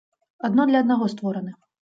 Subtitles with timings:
[0.49, 1.57] Адно для аднаго створаны.